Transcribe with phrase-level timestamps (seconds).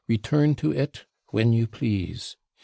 [0.07, 2.35] Return to it when you please.'